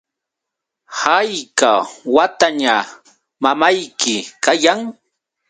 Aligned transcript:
¿hayka 0.99 1.71
wataña 2.15 2.75
mamayki 3.43 4.15
kayan? 4.43 4.79